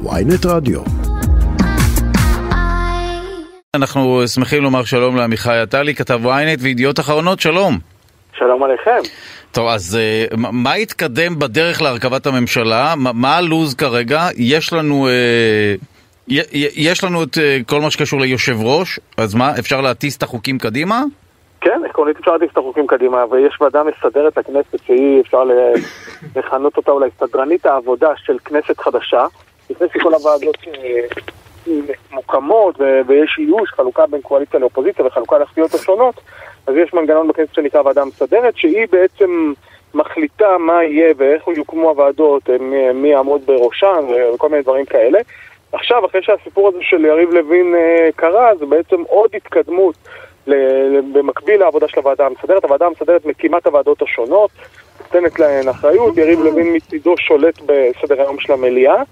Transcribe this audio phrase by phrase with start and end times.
[0.00, 0.80] ויינט רדיו.
[3.76, 7.78] אנחנו שמחים לומר שלום לעמיחי עטלי, כתב ynet וידיעות אחרונות, שלום.
[8.38, 9.00] שלום עליכם.
[9.52, 9.98] טוב, אז
[10.30, 12.94] uh, מה התקדם בדרך להרכבת הממשלה?
[12.96, 14.20] מה, מה הלו"ז כרגע?
[14.36, 16.32] יש לנו, uh,
[16.76, 20.58] יש לנו את uh, כל מה שקשור ליושב ראש, אז מה, אפשר להטיס את החוקים
[20.58, 21.02] קדימה?
[21.60, 25.42] כן, עקרונית אפשר להטיס את החוקים קדימה, ויש ועדה מסדרת לכנסת שהיא, אפשר
[26.36, 29.26] לכנות אותה אולי סדרנית העבודה של כנסת חדשה,
[29.72, 30.56] לפני שכל הוועדות
[32.10, 36.14] מוקמות ויש איוש, חלוקה בין קואליציה לאופוזיציה וחלוקה לסיעות השונות,
[36.66, 39.52] אז יש מנגנון בכנסת שנקרא ועדה מסדרת, שהיא בעצם
[39.94, 44.04] מחליטה מה יהיה ואיך יוקמו הוועדות, מי, מי יעמוד בראשן
[44.34, 45.20] וכל מיני דברים כאלה.
[45.72, 49.94] עכשיו, אחרי שהסיפור הזה של יריב לוין אה, קרה, זה בעצם עוד התקדמות
[51.12, 52.64] במקביל לעבודה של הוועדה המסדרת.
[52.64, 54.50] הוועדה המסדרת מקימה את הוועדות השונות,
[55.00, 59.02] נותנת להן אחריות, יריב לוין מצידו שולט בסדר היום של המליאה.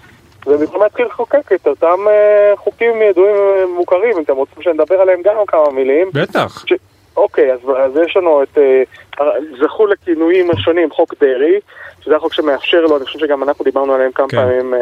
[0.47, 5.35] ובמקום להתחיל לחוקק את אותם uh, חוקים ידועים ומוכרים, אם אתם רוצים שנדבר עליהם גם
[5.47, 6.10] כמה מילים.
[6.15, 6.65] בטח.
[6.66, 6.73] ש...
[7.16, 9.23] אוקיי, אז, אז יש לנו את, uh,
[9.65, 11.60] זכו לכינויים השונים, חוק דרעי,
[12.01, 14.37] שזה החוק שמאפשר לו, אני חושב שגם אנחנו דיברנו עליהם כמה כן.
[14.37, 14.77] פעמים, uh,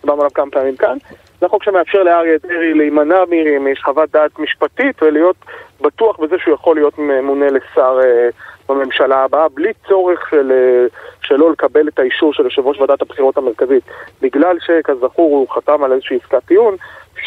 [0.00, 0.96] דיברנו עליו כמה פעמים כאן,
[1.44, 3.22] זה החוק שמאפשר לאריה דרעי להימנע
[3.60, 5.36] מחוות דעת משפטית ולהיות
[5.80, 10.52] בטוח בזה שהוא יכול להיות ממונה לשר uh, בממשלה הבאה, בלי צורך של,
[10.90, 13.82] uh, שלא לקבל את האישור של יושב ראש ועדת הבחירות המרכזית,
[14.22, 16.76] בגלל שכזכור הוא חתם על איזושהי עסקת טיעון,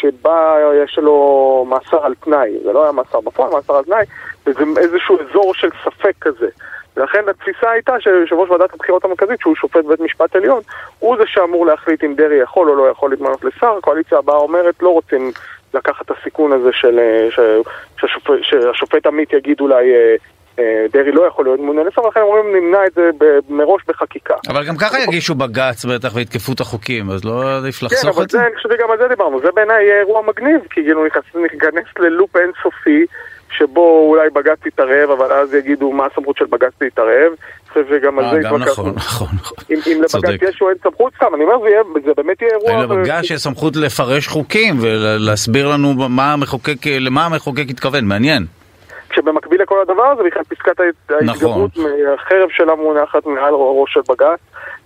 [0.00, 4.04] שבה יש לו מאסר על תנאי, זה לא היה מאסר בפועל, מאסר על תנאי,
[4.46, 6.48] וזה איזשהו אזור של ספק כזה.
[6.98, 10.60] ולכן התפיסה הייתה שיושב ראש ועדת הבחירות המרכזית, שהוא שופט בית משפט עליון,
[10.98, 13.74] הוא זה שאמור להחליט אם דרעי יכול או לא יכול להתמנות לשר.
[13.78, 15.32] הקואליציה הבאה אומרת, לא רוצים
[15.74, 17.40] לקחת את הסיכון הזה של, ש,
[18.00, 19.92] שהשופט, שהשופט עמית יגיד אולי
[20.92, 23.10] דרעי לא יכול להיות ממונה לשר, לכן אומרים נמנע את זה
[23.48, 24.34] מראש בחקיקה.
[24.48, 28.38] אבל גם ככה יגישו בג"ץ בטח ויתקפו את החוקים, אז לא עדיף לחסוך את זה?
[28.38, 31.04] כן, אבל אני חושב שגם על זה דיברנו, זה בעיניי יהיה אירוע מגניב, כי כאילו
[31.34, 33.06] ניכנס ללופ אינסופי.
[33.50, 37.32] שבו אולי בג"ץ יתערב, אבל אז יגידו מה הסמכות של בג"ץ להתערב.
[37.32, 38.84] אני חושב שגם על זה התווכחנו.
[38.88, 39.56] נכון, נכון, נכון.
[39.70, 41.56] אם לבג"ץ יש או אין סמכות, סתם, אני אומר,
[42.04, 42.82] זה באמת יהיה אירוע...
[42.82, 45.94] לבג"ץ יש סמכות לפרש חוקים ולהסביר לנו
[47.00, 48.46] למה המחוקק התכוון, מעניין.
[49.08, 51.90] כשבמקביל לכל הדבר הזה, בכלל פסקת ההתגברות, נכון.
[52.14, 54.38] החרב שלה מונחת מעל ראש של בג"ץ.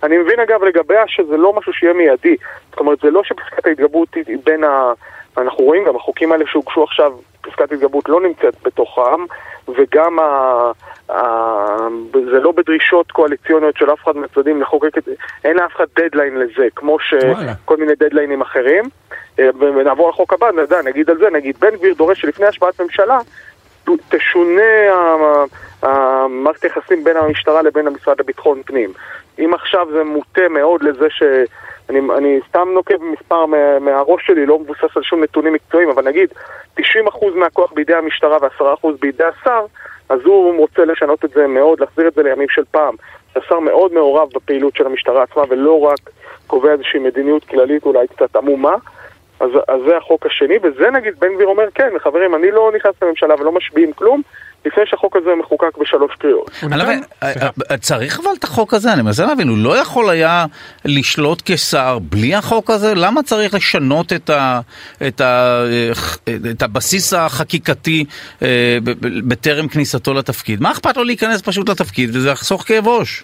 [0.03, 2.35] אני מבין אגב לגביה שזה לא משהו שיהיה מיידי.
[2.69, 4.93] זאת אומרת, זה לא שפסקת ההתגברות היא בין ה...
[5.37, 7.11] אנחנו רואים גם החוקים האלה שהוגשו עכשיו,
[7.43, 9.25] פסקת התגברות לא נמצאת בתוכם,
[9.67, 10.23] וגם ה...
[11.09, 11.17] ה...
[12.13, 16.37] זה לא בדרישות קואליציוניות של אף אחד מהצדדים לחוקק את זה, אין לאף אחד דדליין
[16.37, 18.83] לזה, כמו שכל מיני דדליינים אחרים.
[19.39, 23.19] אה, ונעבור לחוק הבא, נדע, נגיד על זה, נגיד בן גביר דורש שלפני השבעת ממשלה
[24.09, 24.61] תשונה
[26.29, 28.93] מערכת היחסים בין המשטרה לבין המשרד לביטחון פנים.
[29.39, 31.23] אם עכשיו זה מוטה מאוד לזה ש...
[31.93, 36.07] אני, אני סתם נוקב במספר מה, מהראש שלי, לא מבוסס על שום נתונים מקצועיים, אבל
[36.07, 36.29] נגיד
[36.79, 36.83] 90%
[37.35, 39.65] מהכוח בידי המשטרה ו-10% בידי השר,
[40.09, 42.95] אז הוא רוצה לשנות את זה מאוד, להחזיר את זה לימים של פעם.
[43.35, 45.99] השר מאוד מעורב בפעילות של המשטרה עצמה, ולא רק
[46.47, 48.75] קובע איזושהי מדיניות כללית אולי קצת עמומה.
[49.39, 52.93] אז, אז זה החוק השני, וזה נגיד בן גביר אומר, כן, חברים, אני לא נכנס
[53.01, 54.21] לממשלה ולא משביעים כלום,
[54.65, 56.51] לפני שהחוק הזה מחוקק בשלוש קריאות.
[57.23, 60.45] אה, אה, צריך אבל את החוק הזה, אני מנסה להבין, הוא לא יכול היה
[60.85, 62.95] לשלוט כשר בלי החוק הזה?
[62.95, 64.59] למה צריך לשנות את, ה,
[65.07, 65.63] את, ה,
[66.51, 68.05] את הבסיס החקיקתי
[68.41, 68.77] אה,
[69.27, 70.61] בטרם כניסתו לתפקיד?
[70.61, 73.23] מה אכפת לו להיכנס פשוט לתפקיד וזה יחסוך כאב ראש?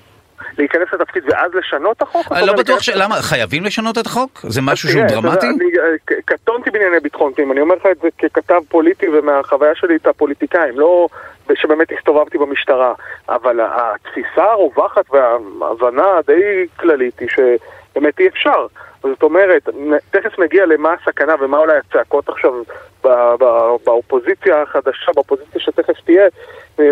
[0.57, 2.31] להיכנס לתפקיד ואז לשנות את החוק?
[2.31, 2.89] אני לא בטוח ש...
[2.89, 3.15] למה?
[3.15, 4.39] חייבים לשנות את החוק?
[4.43, 5.47] זה משהו שהוא דרמטי?
[5.47, 5.65] אני
[6.25, 10.79] קטונתי בענייני ביטחון פנים, אני אומר לך את זה ככתב פוליטי ומהחוויה שלי את הפוליטיקאים,
[10.79, 11.07] לא
[11.53, 12.93] שבאמת הסתובבתי במשטרה,
[13.29, 18.67] אבל התפיסה הרווחת וההבנה די כללית היא שבאמת אי אפשר.
[19.03, 19.69] זאת אומרת,
[20.11, 22.53] תכף נגיע למה הסכנה ומה אולי הצעקות עכשיו
[23.83, 26.27] באופוזיציה החדשה, באופוזיציה שתכף תהיה,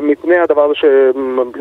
[0.02, 1.12] מפני הדבר הזה,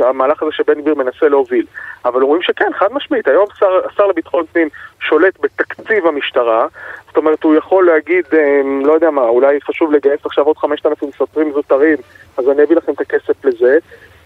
[0.04, 1.66] המהלך הזה שבן גביר מנסה להוביל.
[2.04, 4.68] אבל אומרים שכן, חד משמעית, היום שר, השר לביטחון פנים
[5.00, 6.66] שולט בתקציב המשטרה,
[7.06, 11.12] זאת אומרת, הוא יכול להגיד, אמ, לא יודע מה, אולי חשוב לגייס עכשיו עוד 5,000
[11.12, 11.96] שוטרים זוטרים,
[12.36, 13.78] אז אני אביא לכם את הכסף לזה.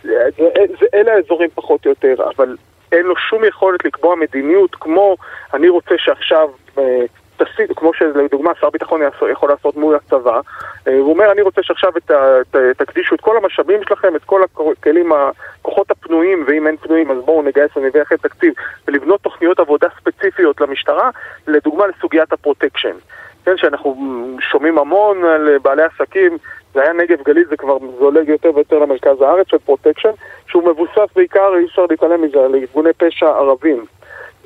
[0.03, 0.29] זה,
[0.81, 2.57] זה, אלה האזורים פחות או יותר, אבל
[2.93, 5.17] אין לו שום יכולת לקבוע מדיניות כמו
[5.55, 6.49] אני רוצה שעכשיו
[6.79, 7.05] אה,
[7.43, 9.01] תסיט, כמו שלדוגמה שר ביטחון
[9.33, 10.41] יכול לעשות מול הצבא,
[10.89, 14.41] אה, הוא אומר אני רוצה שעכשיו את, את, תקדישו את כל המשאבים שלכם, את כל
[14.43, 18.53] הכלים, הכוחות הפנויים, ואם אין פנויים אז בואו נגייס ונביא לכם תקציב,
[18.89, 21.11] ולבנות תוכניות עבודה ספציפיות למשטרה,
[21.47, 22.95] לדוגמה לסוגיית הפרוטקשן.
[23.45, 23.97] כן, שאנחנו
[24.41, 26.39] שומעים המון על בעלי עסקים,
[26.75, 30.11] זה היה נגב גליל, זה כבר זולג יותר ויותר למרכז הארץ של פרוטקשן,
[30.47, 33.85] שהוא מבוסס בעיקר, אי אפשר להתעלם מזה, על ארגוני פשע ערבים.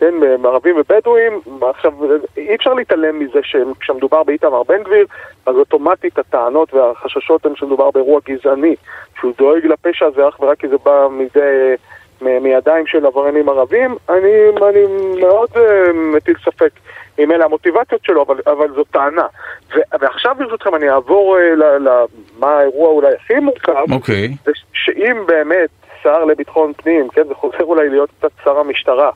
[0.01, 0.15] כן,
[0.45, 1.93] ערבים ובדואים, עכשיו
[2.37, 5.07] אי אפשר להתעלם מזה שכשמדובר באיתמר בן גביר,
[5.47, 8.75] אז אוטומטית הטענות והחששות הן שמדובר באירוע גזעני,
[9.21, 11.75] שהוא דואג לפשע הזה אך ורק כי זה בא מידי,
[12.21, 14.33] מידיים של עבריינים ערבים, אני,
[14.69, 14.85] אני
[15.21, 15.59] מאוד uh,
[15.93, 16.71] מטיל ספק
[17.19, 19.27] אם אלה המוטיבציות שלו, אבל, אבל זו טענה.
[19.75, 23.93] ו, ועכשיו ברשותכם אני אעבור uh, למה האירוע אולי הכי מורכב, okay.
[23.93, 24.29] אוקיי.
[24.45, 25.71] זה שאם באמת
[26.03, 29.13] שר לביטחון פנים, כן, זה חוזר אולי להיות קצת שר המשטרה, אה,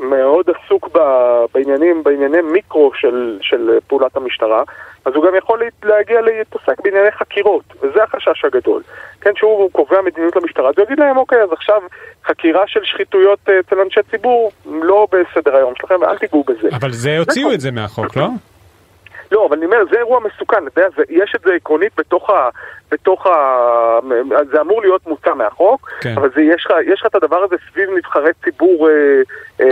[0.00, 0.88] מאוד עסוק
[1.54, 4.62] בעניינים, בענייני מיקרו של, של פעולת המשטרה,
[5.04, 8.82] אז הוא גם יכול להגיע להתעסק בענייני חקירות, וזה החשש הגדול.
[9.20, 11.82] כן, שהוא קובע מדיניות למשטרה, אז הוא יגיד להם, אוקיי, אז עכשיו
[12.26, 16.68] חקירה של שחיתויות אה, אצל אנשי ציבור לא בסדר היום שלכם, ואל תיגעו בזה.
[16.72, 18.28] אבל זה הוציאו את זה מהחוק, לא?
[19.32, 22.48] לא, אבל אני אומר, זה אירוע מסוכן, אתה יודע, יש את זה עקרונית בתוך ה...
[22.90, 23.98] בתוך ה...
[24.52, 26.14] זה אמור להיות מוצא מהחוק, כן.
[26.16, 28.94] אבל זה, יש, לך, יש לך את הדבר הזה סביב נבחרי ציבור אה,
[29.60, 29.66] אה,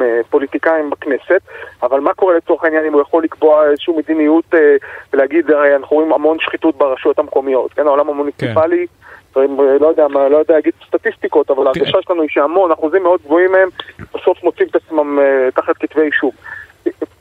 [0.00, 1.40] אה, פוליטיקאים בכנסת,
[1.82, 4.76] אבל מה קורה לצורך העניין אם הוא יכול לקבוע איזושהי מדיניות אה,
[5.12, 9.40] ולהגיד, הרי אנחנו רואים המון שחיתות ברשויות המקומיות, כן, העולם המוניציפלי, כן.
[9.80, 13.52] לא יודע מה, לא יודע להגיד סטטיסטיקות, אבל ההרגשה שלנו היא שהמון, אחוזים מאוד גבוהים
[13.52, 13.68] מהם,
[14.14, 16.30] בסוף מוצאים את עצמם אה, תחת כתבי אישום.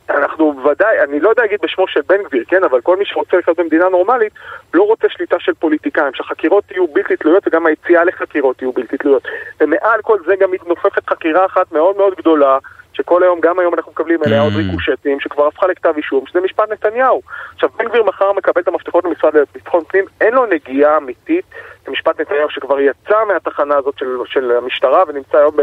[0.10, 3.38] אנחנו ודאי, אני לא יודע להגיד בשמו של בן גביר, כן, אבל כל מי שרוצה
[3.38, 4.34] לחיות במדינה נורמלית
[4.74, 9.24] לא רוצה שליטה של פוליטיקאים, שהחקירות יהיו בלתי תלויות וגם היציאה לחקירות יהיו בלתי תלויות.
[9.62, 12.58] ומעל כל זה גם מתנופפת חקירה אחת מאוד מאוד גדולה,
[12.94, 14.58] שכל היום, גם היום אנחנו מקבלים אליה עוד mm.
[14.58, 17.22] ריקושטים, שכבר הפכה לכתב אישום, שזה משפט נתניהו.
[17.54, 21.46] עכשיו, בן גביר מחר מקבל את המפתחות למשרד לביטחון פנים, אין לו נגיעה אמיתית
[21.88, 25.56] למשפט נתניהו שכבר יצא מהתחנה הזאת של, של המשטרה ונמצא היום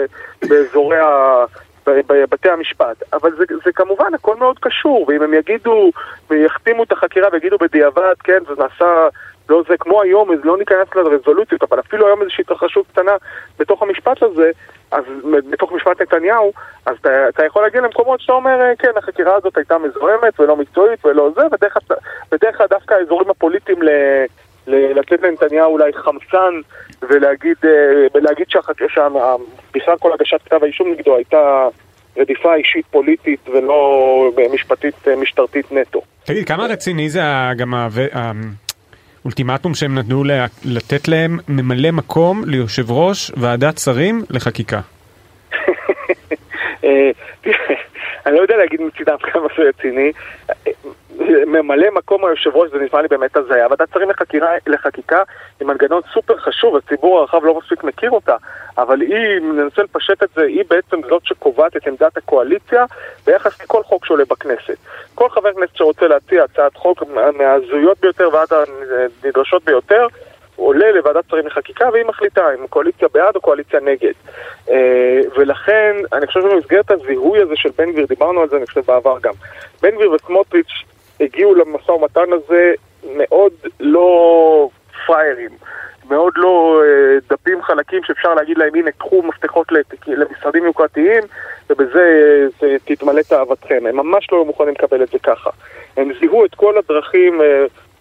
[0.48, 0.98] באזורי
[1.86, 3.02] בבתי המשפט.
[3.12, 5.90] אבל זה, זה כמובן הכל מאוד קשור, ואם הם יגידו
[6.30, 9.08] ויחתימו את החקירה ויגידו בדיעבד, כן, זה נעשה...
[9.48, 13.12] לא זה כמו היום, אז לא ניכנס לרזולוציות, אבל אפילו היום איזושהי התרחשות קטנה
[13.58, 14.50] בתוך המשפט הזה,
[14.90, 15.04] אז
[15.50, 16.52] בתוך משפט נתניהו,
[16.86, 20.56] אז אתה, אתה יכול להגיע למקומות שאתה אומר, אה, כן, החקירה הזאת הייתה מזוהמת ולא
[20.56, 23.88] מקצועית ולא זה, ובדרך כלל דווקא האזורים הפוליטיים ל...
[24.66, 26.60] לתת לנתניהו אולי חמצן
[27.02, 27.70] ולהגיד, אה,
[28.14, 31.68] ולהגיד שבכלל כל הגשת כתב האישום נגדו הייתה
[32.16, 36.02] רדיפה אישית פוליטית ולא משפטית אה, משטרתית נטו.
[36.24, 37.20] תגיד, כמה רציני זה
[37.56, 37.74] גם
[39.24, 40.24] האולטימטום שהם נתנו
[40.64, 44.80] לתת להם ממלא מקום ליושב ראש ועדת שרים לחקיקה?
[46.84, 47.10] אה,
[48.26, 50.12] אני לא יודע להגיד מצידם כמה זה רציני.
[51.46, 53.66] ממלא מקום היושב ראש זה נשמע לי באמת הזיה.
[53.70, 55.22] ועדת שרים לחקירה, לחקיקה
[55.60, 58.36] היא מנגנון סופר חשוב, הציבור הרחב לא מספיק מכיר אותה,
[58.78, 62.84] אבל היא, אם ננסה לפשט את זה, היא בעצם זאת שקובעת את עמדת הקואליציה
[63.26, 64.76] ביחס לכל חוק שעולה בכנסת.
[65.14, 67.02] כל חבר כנסת שרוצה להציע הצעת חוק
[67.38, 68.48] מההזויות ביותר ועד
[69.22, 70.06] הנדרשות ביותר,
[70.56, 74.12] עולה לוועדת שרים לחקיקה והיא מחליטה אם קואליציה בעד או קואליציה נגד.
[74.70, 78.80] אה, ולכן, אני חושב שבמסגרת הזיהוי הזה של בן גביר, דיברנו על זה אני חושב
[78.86, 79.32] בעבר גם,
[79.82, 80.72] בן גביר וסמוטריץ'
[81.20, 82.72] הגיעו למשא ומתן הזה
[83.16, 84.68] מאוד לא
[85.06, 85.50] פראיירים,
[86.08, 89.66] מאוד לא אה, דפים חלקים שאפשר להגיד להם הנה קחו מפתחות
[90.06, 91.22] למשרדים יוקרתיים
[91.70, 93.84] ובזה אה, תתמלא תאוותכם.
[93.88, 95.50] הם ממש לא מוכנים לקבל את זה ככה.
[95.96, 97.40] הם זיהו את כל הדרכים,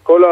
[0.02, 0.24] כל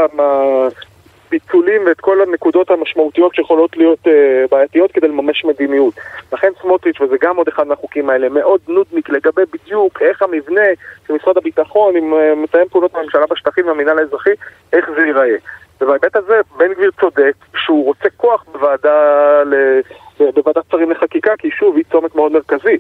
[1.36, 4.10] הפיצולים ואת כל הנקודות המשמעותיות שיכולות להיות uh,
[4.50, 5.94] בעייתיות כדי לממש מדיניות.
[6.32, 10.66] לכן סמוטריץ', וזה גם עוד אחד מהחוקים האלה, מאוד נודניק לגבי בדיוק איך המבנה
[11.06, 14.30] של משרד הביטחון עם uh, מתאם פעולות הממשלה בשטחים והמינהל האזרחי,
[14.72, 15.36] איך זה ייראה.
[15.80, 19.54] ובהיבט הזה בן גביר צודק שהוא רוצה כוח בוועדה, ל...
[20.34, 22.76] בוועדת שרים לחקיקה, כי שוב, היא צומת מאוד מרכזי.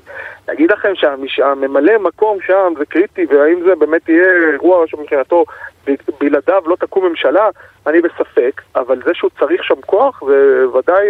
[0.48, 0.92] להגיד לכם
[1.26, 5.44] שהממלא מקום שם זה קריטי, והאם זה באמת יהיה אירוע שמבחינתו
[6.20, 7.48] בלעדיו לא תקום ממשלה,
[7.86, 11.06] אני בספק, אבל זה שהוא צריך שם כוח זה ודאי...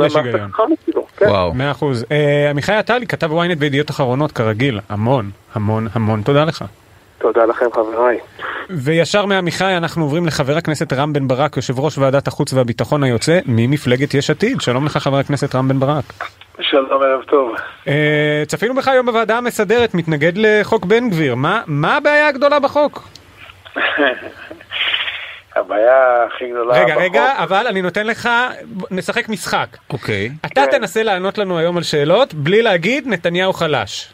[0.00, 0.50] אה, יש היגיון.
[1.16, 1.26] כן.
[1.26, 1.54] וואו.
[1.54, 2.04] מאה אחוז.
[2.10, 6.64] אה, עמיחי עטלי כתב ynet וידיעות אחרונות כרגיל, המון, המון, המון תודה לך.
[7.18, 8.18] תודה לכם חבריי.
[8.70, 13.38] וישר מעמיחי אנחנו עוברים לחבר הכנסת רם בן ברק, יושב ראש ועדת החוץ והביטחון היוצא
[13.46, 14.60] ממפלגת יש עתיד.
[14.60, 16.04] שלום לך חבר הכנסת רם בן ברק.
[16.60, 17.54] שלום, ערב טוב.
[17.88, 21.34] אה, צפינו בך היום בוועדה המסדרת, מתנגד לחוק בן גביר.
[21.34, 23.08] מה, מה הבעיה הגדולה בחוק?
[25.56, 27.02] הבעיה הכי גדולה רגע, בחוק...
[27.02, 28.28] רגע, אבל אני נותן לך,
[28.90, 29.66] נשחק משחק.
[29.90, 30.30] אוקיי.
[30.46, 30.70] אתה כן.
[30.70, 34.12] תנסה לענות לנו היום על שאלות, בלי להגיד נתניהו חלש.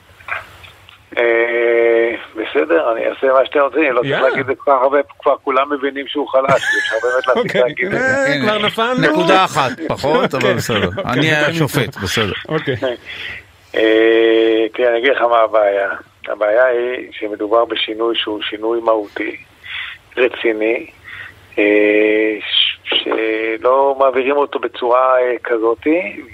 [2.60, 4.98] אה, בסדר, אני אעשה מה שאתם רוצים, לא צריך להגיד את זה כל כך הרבה,
[5.18, 7.60] כבר כולם מבינים שהוא חלש, אפשר באמת להפסיק אוקיי.
[7.60, 7.98] להגיד את זה.
[7.98, 9.00] אה, כבר נפלנו.
[9.00, 10.88] נקודה אחת, פחות, אבל בסדר.
[11.04, 12.32] אני השופט, בסדר.
[12.48, 12.74] אוקיי.
[13.74, 15.88] אה, תראה, אני אגיד לך מה הבעיה.
[16.28, 19.36] הבעיה היא שמדובר בשינוי שהוא שינוי מהותי,
[20.16, 20.86] רציני,
[22.84, 25.14] שלא מעבירים אותו בצורה
[25.44, 25.86] כזאת,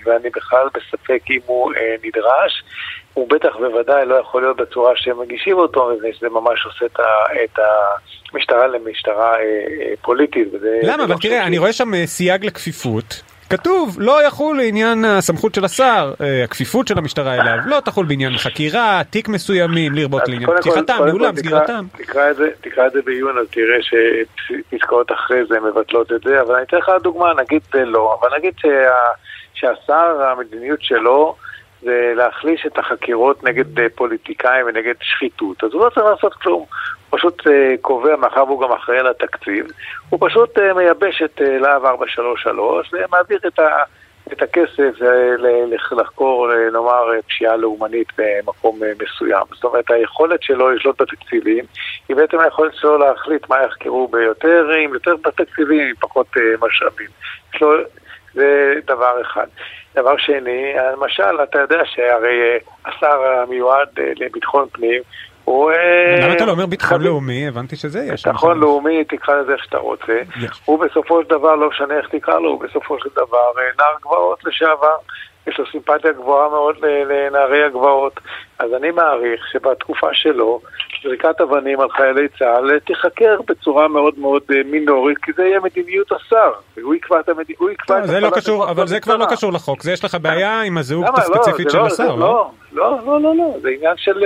[0.05, 1.73] ואני בכלל בספק אם הוא
[2.05, 2.63] נדרש.
[3.17, 6.87] הוא בטח בוודאי לא יכול להיות בצורה שהם מגישים אותו, מפני שזה ממש עושה
[7.45, 7.59] את
[8.33, 9.33] המשטרה למשטרה
[10.03, 10.49] פוליטית.
[10.83, 11.05] למה?
[11.05, 13.23] אבל תראה, אני רואה שם סייג לכפיפות.
[13.51, 18.39] כתוב, לא יחול לעניין הסמכות של השר, אה, הכפיפות של המשטרה אליו, לא תחול בעניין
[18.39, 21.85] חקירה, תיק מסוימים, לרבות לעניין פתיחתם, ניהולם, סגירתם.
[22.61, 26.77] תקרא את זה בעיון, אז תראה שפסקאות אחרי זה מבטלות את זה, אבל אני אתן
[26.77, 28.55] לך דוגמה, נגיד לא, אבל נגיד
[29.55, 31.37] שהשר, המדיניות שלו,
[31.87, 36.65] זה להחליש את החקירות נגד אה, פוליטיקאים ונגד שחיתות, אז הוא לא צריך לעשות כלום.
[37.11, 39.67] הוא פשוט אה, קובע, מאחר והוא גם אחראי על התקציב,
[40.09, 43.69] הוא פשוט אה, מייבש את להב 433 ומעביר את, ה,
[44.33, 44.93] את הכסף
[45.93, 49.43] לחקור, נאמר, פשיעה לאומנית במקום מסוים.
[49.55, 51.65] זאת אומרת, היכולת שלו לשלוט בתקציבים
[52.09, 56.27] היא בעצם היכולת שלו להחליט מה יחקרו ביותר, עם יותר בתקציבים, עם פחות
[56.61, 57.09] משאבים.
[58.35, 59.47] זה דבר אחד.
[59.97, 65.03] דבר שני, למשל, אתה יודע שהרי אה, השר המיועד אה, לביטחון פנים
[65.45, 65.71] הוא...
[65.71, 67.49] אה, למה אתה לא אומר ביטחון לאומי?
[67.49, 68.27] הבנתי שזה יש.
[68.27, 70.21] ביטחון לאומי, תקרא לזה איך שאתה רוצה.
[70.65, 74.45] הוא בסופו של דבר, לא משנה איך תקרא לו, הוא בסופו של דבר נער גבעות
[74.45, 74.97] לשעבר.
[75.47, 78.21] יש לו סימפתיה גבוהה מאוד לנערי הגבעות.
[78.59, 80.61] אז אני מעריך שבתקופה שלו,
[81.03, 86.13] זריקת אבנים על חיילי צה"ל תיחקר בצורה מאוד מאוד אה, מינורית, כי זה יהיה מדיניות
[86.13, 86.51] השר.
[86.83, 89.53] הוא יקבע את המדיניות, הוא יקבע את זה לא קשור, אבל זה כבר לא קשור
[89.53, 89.83] לחוק.
[89.83, 92.51] זה יש לך בעיה עם הזהות לא, הספציפית של לא, השר, לא?
[92.73, 93.55] לא, לא, לא, לא.
[93.63, 94.25] זה עניין של...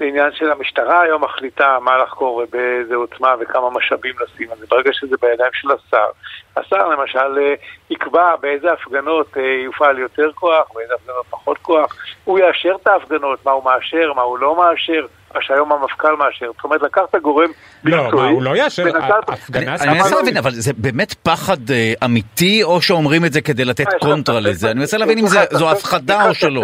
[0.00, 4.58] אה, זה עניין של המשטרה היום מחליטה מה לחקור ובאיזה עוצמה וכמה משאבים לשים על
[4.58, 4.66] זה.
[4.70, 6.08] ברגע שזה בידיים של השר,
[6.56, 7.54] השר למשל אה,
[7.90, 13.52] יקבע באיזה הפגנות יופעל יותר כוח, באיזה הפגנות פחות כוח, הוא יאשר את ההפגנות, מה
[13.52, 15.06] הוא מאשר, מה הוא לא מאשר.
[15.34, 16.46] מה שהיום המפכ"ל מאשר.
[16.56, 17.50] זאת אומרת, לקחת גורם
[17.84, 18.02] מקצועי...
[18.12, 18.84] לא, מה, הוא לא יאשר,
[19.28, 19.74] הפגנה...
[19.74, 23.86] אני מנסה להבין, אבל זה באמת פחד אה, אמיתי, או שאומרים את זה כדי לתת
[24.00, 24.70] קונטרה לזה?
[24.70, 26.62] אני מנסה להבין אם זו הפחדה או שלא.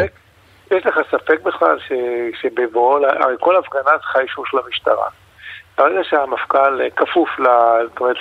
[0.71, 1.79] יש לך ספק בכלל
[2.41, 5.09] שבבואו, הרי כל הפגנה צריכה אישור של המשטרה.
[5.79, 7.45] ברגע שהמפכ"ל אה, כפוף ל...
[7.89, 8.17] זאת אומרת,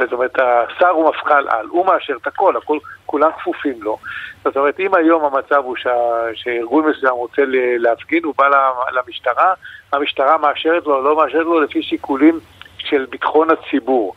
[0.00, 3.98] זאת אומרת, השר הוא מפכ"ל על, הוא מאשר את הכל, הכל, כולם כפופים לו.
[4.44, 5.94] זאת אומרת, אם היום המצב הוא שה,
[6.34, 7.42] שארגון מסוים רוצה
[7.78, 8.48] להפגין, הוא בא
[8.92, 9.54] למשטרה,
[9.92, 12.40] המשטרה מאשרת לו או לא מאשרת לו לפי שיקולים
[12.78, 14.14] של ביטחון הציבור.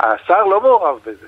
[0.00, 1.26] השר לא מעורב בזה.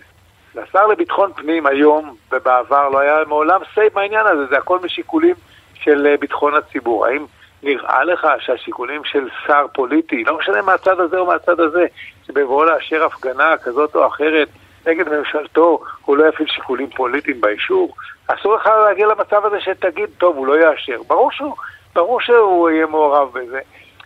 [0.55, 5.35] לשר לביטחון פנים היום ובעבר לא היה מעולם say בעניין הזה, זה הכל משיקולים
[5.81, 7.07] של אה, ביטחון הציבור.
[7.07, 7.25] האם
[7.63, 11.87] נראה לך שהשיקולים של שר פוליטי, לא משנה מהצד הזה או מהצד הזה,
[12.27, 14.49] שבבואו לאשר הפגנה כזאת או אחרת
[14.87, 17.95] נגד ממשלתו, הוא לא יפעיל שיקולים פוליטיים באישור?
[18.27, 21.03] אסור לך להגיע למצב הזה שתגיד, טוב, הוא לא יאשר.
[21.07, 21.55] ברור שהוא,
[21.95, 23.61] ברור שהוא יהיה מעורב בזה,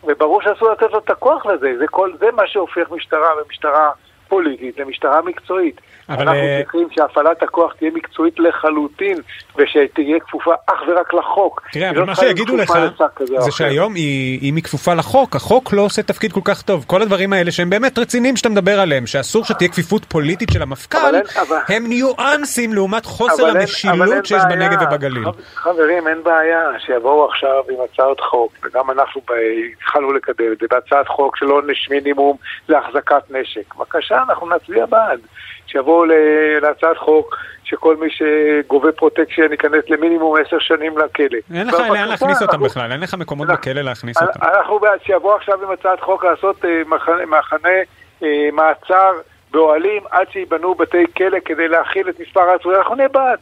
[0.05, 1.79] וברור שאסור לתת לו את הכוח לזה.
[1.79, 3.91] זה, כל, זה מה שהופך משטרה ומשטרה
[4.31, 5.81] פוליטית למשטרה מקצועית.
[6.09, 6.23] אבל...
[6.23, 9.21] אנחנו אה, צריכים שהפעלת הכוח תהיה מקצועית לחלוטין,
[9.57, 11.63] ושתהיה כפופה אך ורק לחוק.
[11.73, 12.73] תראה, אבל מה שיגידו לך,
[13.39, 13.95] זה שהיום
[14.43, 16.85] אם היא כפופה לחוק, החוק לא עושה תפקיד כל כך טוב.
[16.87, 21.15] כל הדברים האלה שהם באמת רציניים שאתה מדבר עליהם, שאסור שתהיה כפיפות פוליטית של המפכ"ל,
[21.69, 25.25] הם ניואנסים לעומת חוסר המשילות שיש בנגב ובגליל.
[25.55, 29.21] חברים, אין בעיה שיבואו עכשיו עם הצעת חוק, וגם אנחנו
[29.73, 32.37] התחלנו לקדם את זה, בהצעת חוק של עונש מינימום
[32.69, 33.75] להחזקת נשק.
[33.75, 35.21] בבקשה, אנחנו נצביע בעד.
[35.67, 36.05] שיבואו
[36.61, 41.39] להצעת חוק שכל מי שגובה פרוטקשן ייכנס למינימום עשר שנים לכלא.
[41.55, 44.41] אין לך לאן להכניס אותם בכלל, אין לך מקומות בכלא להכניס אותם.
[44.43, 46.83] אנחנו בעד שיבואו עכשיו עם הצעת חוק לעשות אה,
[47.27, 47.69] מחנה
[48.23, 49.13] אה, מעצר
[49.51, 53.39] באוהלים עד שיבנו בתי כלא כדי להכיל את מספר העצורים, אנחנו נהיה בעד.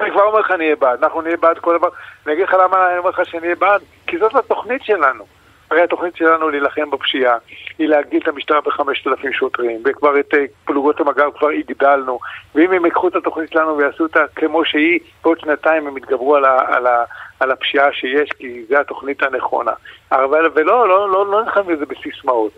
[0.00, 1.88] אני כבר אומר לך נהיה בעד, אנחנו נהיה בעד כל דבר.
[2.26, 5.24] אני אגיד לך למה אני אומר לך שנהיה בעד, כי זאת התוכנית שלנו.
[5.72, 7.36] הרי התוכנית שלנו להילחם בפשיעה,
[7.78, 12.18] היא להגדיל את המשטרה בחמשת אלפים שוטרים, וכבר את אה, פלוגות המג"ב כבר הגדלנו,
[12.54, 16.44] ואם הם ייקחו את התוכנית שלנו ויעשו אותה כמו שהיא, בעוד שנתיים הם יתגברו על,
[16.44, 17.04] ה, על, ה,
[17.40, 19.72] על הפשיעה שיש, כי זו התוכנית הנכונה.
[20.12, 22.52] אבל, ולא, לא, לא, לא נלחם בזה בסיסמאות.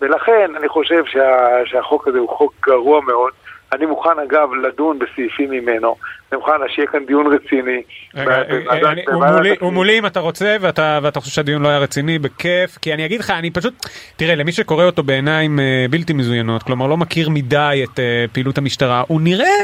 [0.00, 3.32] ולכן אני חושב שה, שהחוק הזה הוא חוק גרוע מאוד.
[3.72, 5.96] אני מוכן אגב לדון בסעיפים ממנו,
[6.32, 7.82] אני מוכן שיהיה כאן דיון רציני.
[8.16, 12.94] אה, אה, הוא מולי אם אתה רוצה ואתה חושב שהדיון לא היה רציני, בכיף, כי
[12.94, 13.74] אני אגיד לך, אני פשוט,
[14.16, 18.00] תראה, למי שקורא אותו בעיניים אה, בלתי מזוינות, כלומר לא מכיר מדי את
[18.32, 19.56] פעילות המשטרה, הוא נראה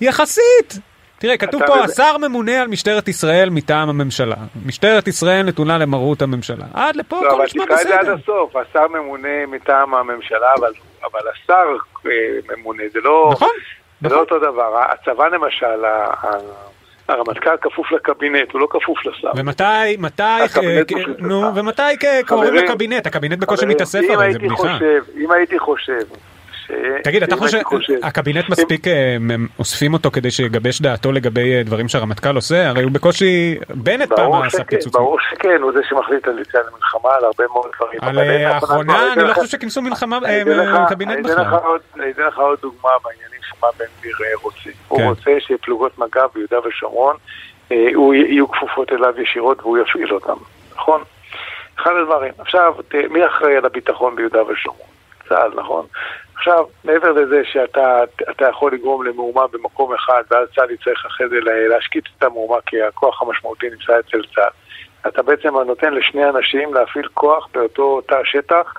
[0.00, 0.80] יחסית
[1.20, 4.36] תראה, כתוב פה, השר ממונה על משטרת ישראל מטעם הממשלה.
[4.66, 6.64] משטרת ישראל נתונה למרות הממשלה.
[6.74, 7.76] עד לפה לא, הכל נשמע בסדר.
[7.76, 10.72] לא, אבל תקרא את זה עד הסוף, השר ממונה מטעם הממשלה, אבל,
[11.04, 11.76] אבל השר
[12.06, 12.10] אה,
[12.48, 13.48] ממונה, זה לא, נכון,
[14.00, 14.16] זה לא נכון.
[14.16, 14.80] לא אותו דבר.
[14.88, 15.84] הצבא למשל,
[17.08, 19.30] הרמטכ"ל כפוף לקבינט, הוא לא כפוף לשר.
[19.36, 20.46] ומתי, מתי, אה,
[21.18, 21.82] נו, ומתי
[22.26, 23.06] קוראים לקבינט?
[23.06, 24.78] הקבינט בקושי מתאסף הרי, זה בדיחה.
[25.16, 26.02] אם הייתי חושב
[27.04, 28.86] תגיד, אתה חושב שהקבינט מספיק
[29.58, 32.68] אוספים אותו כדי שיגבש דעתו לגבי דברים שהרמטכ"ל עושה?
[32.68, 34.92] הרי הוא בקושי, בנט פעם עשה פיצוצים.
[34.92, 37.98] ברור שכן, הוא זה שמחליט על יציאה למלחמה, על הרבה מאוד דברים.
[38.02, 40.18] על האחרונה, אני לא חושב שכינסו מלחמה,
[40.88, 41.44] קבינט בכלל.
[41.96, 44.70] אני אתן לך עוד דוגמה בעניינים שמה בן גביר רוצה.
[44.88, 45.06] הוא כן.
[45.06, 47.16] רוצה שפלוגות מג"ב ביהודה ושומרון
[47.70, 50.36] יהיו כפופות אליו ישירות והוא יפעיל אותם,
[50.74, 51.02] נכון?
[51.78, 52.32] אחד הדברים.
[52.38, 52.74] עכשיו,
[53.10, 54.86] מי אחראי על הביטחון ביהודה ושומרון?
[55.28, 55.86] צה"ל, נכון?
[56.40, 62.04] עכשיו, מעבר לזה שאתה יכול לגרום למהומה במקום אחד, ואז צה"ל יצטרך אחרי זה להשקיט
[62.18, 64.50] את המהומה כי הכוח המשמעותי נמצא אצל צה"ל.
[65.08, 68.74] אתה בעצם נותן לשני אנשים להפעיל כוח באותו תא שטח,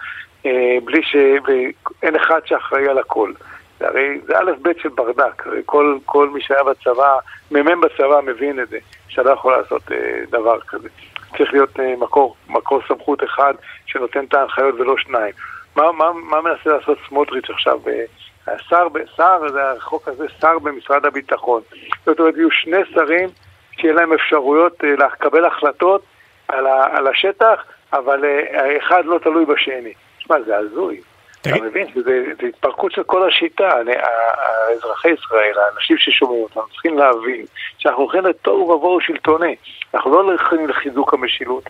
[0.45, 1.15] אה, בלי ש...
[1.45, 3.31] ואין אחד שאחראי על הכל.
[3.79, 7.17] זה הרי זה א' ב' של ברדק, כל, כל מי שהיה בצבא,
[7.51, 8.77] מ"מ בצבא מבין את זה,
[9.07, 10.89] שאתה לא יכול לעשות אה, דבר כזה.
[11.37, 13.53] צריך להיות אה, מקור, מקור סמכות אחד
[13.85, 15.33] שנותן את ההנחיות ולא שניים.
[15.75, 17.79] מה, מה, מה מנסה לעשות סמוטריץ' עכשיו?
[18.69, 21.61] שר, שר, זה החוק הזה, שר במשרד הביטחון.
[22.05, 23.29] זאת אומרת, יהיו שני שרים
[23.77, 26.03] שיהיה להם אפשרויות אה, לקבל החלטות
[26.47, 27.63] על, ה, על השטח,
[27.93, 29.93] אבל אה, אחד לא תלוי בשני.
[30.17, 31.01] תשמע, זה הזוי.
[31.41, 32.11] אתה מבין שזו
[32.47, 33.69] התפרקות של כל השיטה.
[34.73, 37.45] אזרחי ישראל, האנשים ששומעים אותנו, צריכים להבין
[37.77, 39.55] שאנחנו הולכים לתוהו ובוהו שלטוני.
[39.93, 41.63] אנחנו לא הולכים לחיזוק המשילות,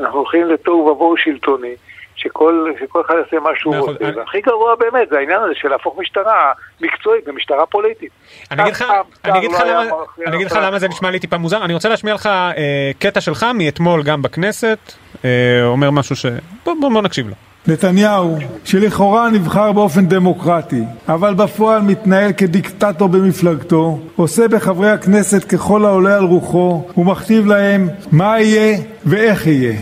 [0.00, 1.74] אנחנו הולכים לתוהו ובוהו שלטוני.
[2.18, 4.04] שכל, שכל אחד יעשה מה שהוא רוצה.
[4.04, 4.16] אני...
[4.16, 8.10] והכי גרוע באמת זה העניין הזה של להפוך משטרה מקצועית למשטרה פוליטית.
[8.50, 8.84] אני אגיד לך,
[9.24, 9.96] אני אגיד לך לא למה,
[10.26, 11.64] אני אגיד לך למה זה נשמע לי טיפה מוזר.
[11.64, 14.78] אני רוצה להשמיע לך אה, קטע שלך מאתמול גם בכנסת,
[15.24, 15.30] אה,
[15.64, 16.26] אומר משהו ש...
[16.64, 17.34] בוא, בוא, בוא נקשיב לו.
[17.66, 26.16] נתניהו, שלכאורה נבחר באופן דמוקרטי, אבל בפועל מתנהל כדיקטטור במפלגתו, עושה בחברי הכנסת ככל העולה
[26.16, 29.72] על רוחו, ומכתיב להם מה יהיה ואיך יהיה.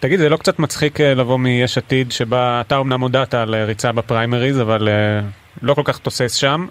[0.00, 3.64] תגיד, זה לא קצת מצחיק אה, לבוא מיש עתיד, שבה אתה אמנם הודעת על אה,
[3.64, 6.66] ריצה בפריימריז, אבל uh, לא כל כך תוסס שם,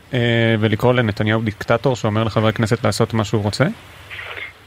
[0.59, 3.65] ולקרוא לנתניהו דיקטטור שאומר לחבר כנסת לעשות מה שהוא רוצה?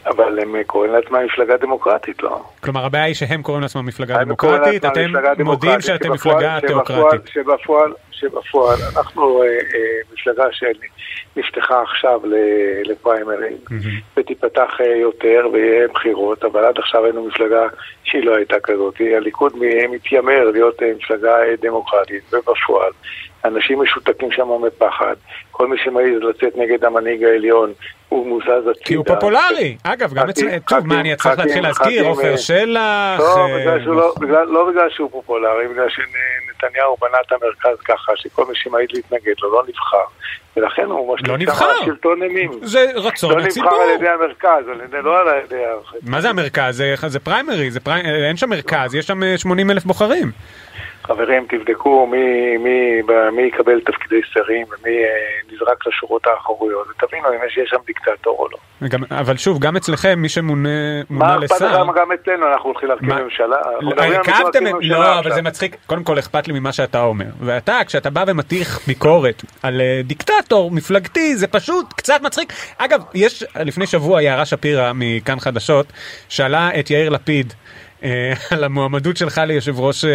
[0.07, 2.43] אבל הם קוראים לעצמם מפלגה דמוקרטית, לא?
[2.61, 7.29] כלומר, הבעיה היא שהם קוראים לעצמם מפלגה דמוקרטית, אתם מודיעים שאתם מפלגה תיאוקרטית.
[7.29, 12.21] שבפועל, שבפועל, אנחנו אה, אה, מפלגה שנפתחה עכשיו
[12.85, 13.57] לפריימרים.
[14.17, 17.67] ותיפתח אה, יותר ויהיה בחירות, אבל עד עכשיו היינו מפלגה
[18.05, 18.95] שהיא לא הייתה כזאת.
[19.17, 19.53] הליכוד
[19.91, 22.93] מתיימר להיות מפלגה דמוקרטית, ובפועל
[23.45, 25.15] אנשים משותקים שם מפחד.
[25.51, 27.73] כל מי שמעז לצאת נגד המנהיג העליון
[28.09, 28.85] הוא מוזז הצידה.
[28.85, 29.77] כי הוא פופולרי.
[29.83, 30.59] אגב, גם אצל...
[30.69, 32.07] טוב, מה, אני צריך להתחיל להזכיר?
[32.07, 33.21] עופר שלח?
[33.21, 38.87] לא, לא, לא בגלל שהוא פופולרי, בגלל שנתניהו בנה את המרכז ככה, שכל מי שמעז
[38.93, 40.05] להתנגד לו לא נבחר.
[40.57, 42.51] ולכן הוא משליט לא כמה שלטון אימים.
[42.63, 43.71] זה רצון הציבור.
[43.71, 44.65] לא נבחר על ידי המרכז,
[45.03, 45.63] לא על ידי...
[46.03, 46.83] מה זה המרכז?
[47.07, 47.71] זה, פריימרי.
[48.29, 50.31] אין שם מרכז, יש שם 80 אלף בוחרים.
[51.05, 57.39] חברים, תבדקו מי, מי, מי יקבל תפקידי שרים ומי אה, נזרק לשורות האחוריות, ותבינו אם
[57.47, 58.89] יש שם דיקטטור או לא.
[58.89, 60.69] גם, אבל שוב, גם אצלכם, מי שמונה
[61.11, 61.55] מונה לשר...
[61.55, 63.57] מה אכפת לך גם אצלנו, אנחנו הולכים להרכיב ממשלה?
[63.99, 67.27] הרכבתם, לא, אבל זה מצחיק, קודם כל אכפת לי ממה שאתה אומר.
[67.41, 72.53] ואתה, כשאתה בא ומטיח ביקורת על אה, דיקטטור מפלגתי, זה פשוט קצת מצחיק.
[72.79, 75.87] אגב, יש לפני שבוע יערה שפירא מכאן חדשות,
[76.29, 77.55] שאלה את יאיר לפיד,
[78.51, 80.11] על המועמדות שלך ליושב ראש אה,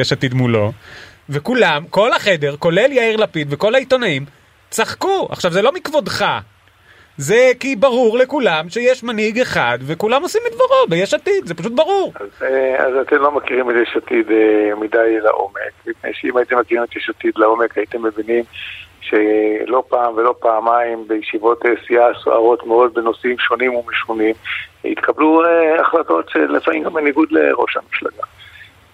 [0.00, 0.72] יש עתיד מולו,
[1.28, 4.24] וכולם, כל החדר, כולל יאיר לפיד וכל העיתונאים,
[4.70, 5.28] צחקו.
[5.30, 6.24] עכשיו, זה לא מכבודך.
[7.16, 11.72] זה כי ברור לכולם שיש מנהיג אחד וכולם עושים את דברו ביש עתיד, זה פשוט
[11.72, 12.12] ברור.
[12.20, 14.26] אז, אה, אז אתם לא מכירים את יש עתיד
[14.80, 18.44] מדי לעומק, מפני שאם הייתם מכירים את יש עתיד לעומק הייתם מבינים
[19.04, 24.34] שלא פעם ולא פעמיים בישיבות סיעה סוערות מאוד בנושאים שונים ומשונים
[24.84, 28.22] התקבלו uh, החלטות שלפעמים גם בניגוד לראש המפלגה.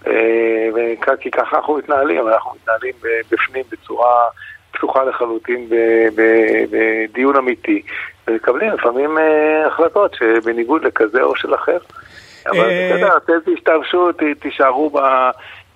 [0.05, 2.93] Uh, כי ככה אנחנו מתנהלים, אנחנו מתנהלים
[3.31, 4.27] בפנים בצורה
[4.71, 5.69] פתוחה לחלוטין
[6.71, 7.81] בדיון אמיתי,
[8.27, 9.17] ומקבלים לפעמים
[9.67, 11.77] החלטות שבניגוד לכזה או של אחר.
[12.47, 14.99] אבל בסדר, אתם תשתמשו, תישארו ב...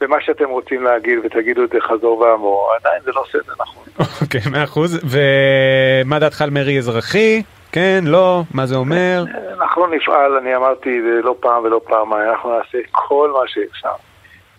[0.01, 3.83] במה שאתם רוצים להגיד ותגידו את זה חזור ואמור, עדיין זה לא סדר נכון.
[4.21, 4.99] אוקיי, מאה אחוז.
[5.03, 7.41] ומה דעתך על מרי אזרחי?
[7.71, 9.23] כן, לא, מה זה אומר?
[9.59, 13.93] אנחנו נפעל, אני אמרתי זה לא פעם ולא פעמיים, אנחנו נעשה כל מה שאפשר.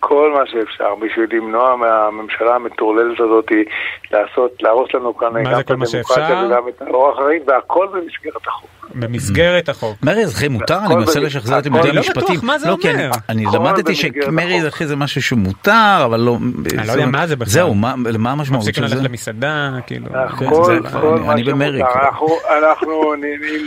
[0.00, 3.52] כל מה שאפשר בשביל למנוע מהממשלה המטורללת הזאת
[4.12, 8.70] לעשות, להרוס לנו כאן גם את הדמוקרטיה וגם את האורח החיים, והכל במסגרת החוק.
[8.94, 9.96] במסגרת החוק.
[10.02, 10.78] מרי אזרחי מותר?
[10.86, 12.22] אני מנסה לשחזר את לימודי המשפטים.
[12.22, 13.10] אני לא בטוח מה זה לא, אומר.
[13.28, 16.36] אני למדתי שמרי אזרחי זה משהו שמותר, אבל לא...
[16.78, 17.52] אני לא יודע מה זה בכלל.
[17.52, 18.56] זהו, מה המשמעות של זה?
[18.56, 20.06] מפסיקים ללכת למסעדה, כאילו.
[21.30, 21.82] אני במרי.
[22.58, 23.20] אנחנו, אם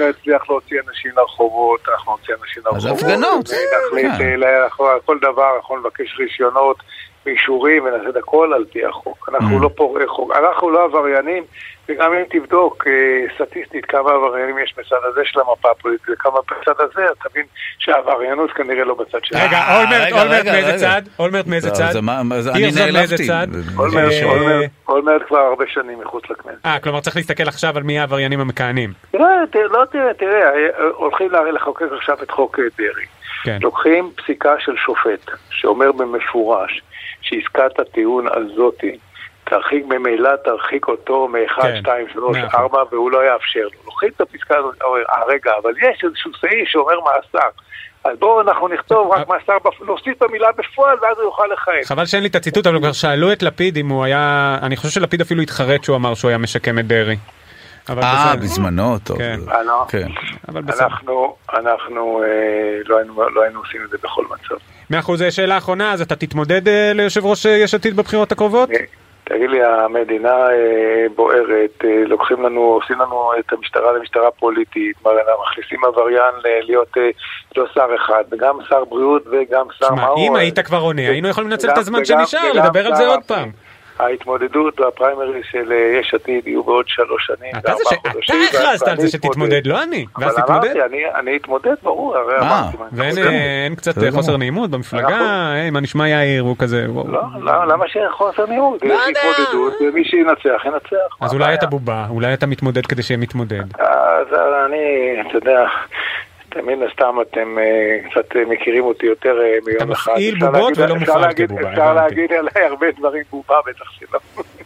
[0.10, 2.92] נצליח להוציא אנשים לרחובות, אנחנו נוציא אנשים לרחובות.
[2.92, 3.50] אז הפגנות.
[3.88, 4.40] נחליט, כן.
[5.06, 6.78] כל דבר אנחנו נבקש רישיונות.
[7.26, 9.30] באישורים ונעשה את הכל על פי החוק.
[9.34, 9.64] אנחנו Mm.
[9.64, 11.44] לא פורעי חוק, אנחנו לא עבריינים,
[11.90, 12.92] וגם אם תבדוק אה,
[13.36, 17.44] סטטיסטית כמה עבריינים יש בצד הזה של המפה הפוליטית וכמה בצד הזה, אז תבין
[17.80, 19.44] שהעבריינות כנראה לא בצד שלנו.
[19.46, 20.78] רגע, אה, אולמרט, אולמרט מאיזה.
[20.78, 21.02] צד?
[21.20, 21.92] אולמרט מאיזה זה- צד?
[21.92, 23.28] זה מה- זה- אני נעלבתי.
[23.78, 26.66] אולמרט- אה, אולמרט- כבר הרבה שנים מחוץ לכנסת.
[26.66, 28.94] אה, כלומר צריך להסתכל עכשיו על מי העבריינים המכהנים.
[29.12, 33.06] תראה, תראה, לא תראה, תראה, אה, הולכים לחוקק עכשיו את חוק אה, דרעי.
[33.44, 33.58] כן.
[33.62, 36.82] לוקחים פסיקה של שופט שאומר במפורש
[37.22, 38.98] שעסקת הטיעון הזאתי
[39.44, 42.60] תרחיק ממילא תרחיק אותו מ-1, כן, 2, 3, נכון.
[42.62, 43.80] 4 והוא לא יאפשר לו.
[43.86, 47.48] לוקחים את הפסקה הזאת, "אה, רגע, אבל יש איזשהו סעיף שאומר מאסר.
[48.04, 51.84] אז בואו אנחנו נכתוב רק מאסר, בפ- נוסיף את המילה בפועל ואז הוא יוכל לכהן.
[51.84, 54.58] חבל שאין לי את הציטוט, אבל כבר שאלו את לפיד אם הוא היה...
[54.62, 57.18] אני חושב שלפיד אפילו התחרט שהוא אמר שהוא היה משקם את דרעי.
[57.90, 58.36] אה.
[58.36, 59.18] בזמנו, טוב.
[59.18, 59.40] כן.
[59.52, 59.86] אה, לא?
[59.90, 60.08] כן.
[60.48, 60.86] אבל בסדר.
[60.86, 62.28] אנחנו, אנחנו אה,
[62.86, 62.98] לא,
[63.34, 64.56] לא היינו עושים את זה בכל מצב.
[64.90, 68.72] מאה אחוז, שאלה אחרונה, אז אתה תתמודד אה, ליושב ראש אה, יש עתיד בבחירות הקרובות?
[68.72, 68.76] אה,
[69.24, 70.36] תגיד לי, המדינה
[71.16, 74.96] בוערת, לוקחים לנו, עושים לנו את המשטרה למשטרה פוליטית,
[75.42, 76.98] מכניסים עבריין להיות
[77.58, 81.50] לא שר אחד, וגם שר בריאות וגם שר הוא, אם היית כבר עונה, היינו יכולים
[81.50, 83.20] לנצל את הזמן שנשאר, לדבר על זה עוד.
[83.28, 83.52] פעם.
[84.00, 87.52] ההתמודדות והפריימריז של אה, יש עתיד יהיו בעוד שלוש שנים.
[87.58, 90.06] אתה זה הכרזת על זה שתתמודד, לא אני.
[90.20, 90.66] ואז אבל תתמודד.
[90.66, 92.78] אמרתי, אני- אני אתמודד, ברור, הרי אה, אמרתי.
[92.78, 93.18] מה, אני ואין.
[93.18, 94.38] אה, קצת אה, חוסר.
[94.38, 95.08] נעימות במפלגה?
[95.08, 95.28] נכון.
[95.28, 96.44] היי, מה נשמע יאיר?
[96.44, 96.86] הוא כזה...
[96.88, 98.78] לא, לא, למה שיהיה חוסר ניהול?
[98.84, 98.92] יש.
[98.92, 101.18] התמודדות, ומי שינצח, ינצח.
[101.22, 101.54] מה אז אולי?
[101.54, 103.64] אתה בובה, אולי אתה מתמודד כדי שיהיה מתמודד.
[103.80, 104.28] אז
[104.66, 104.78] אני,
[105.22, 105.66] אתה יודע,
[106.56, 110.12] מן הסתם אתם אה, קצת אה, מכירים אותי יותר אה, מיום אחד.
[110.12, 111.94] מפעיל אפשר בובות ולא מופעל כבובה, אפשר.
[111.94, 114.20] להגיד עליי הרבה דברים בובה, בטח שלא.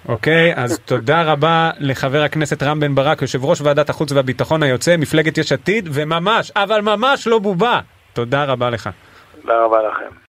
[0.10, 4.98] אוקיי, אז תודה רבה לחבר הכנסת רם בן ברק, יושב ראש ועדת החוץ והביטחון היוצא,
[4.98, 7.80] מפלגת יש עתיד, וממש, אבל ממש לא בובה.
[8.14, 8.90] תודה רבה לך.
[9.42, 10.23] תודה רבה לכם.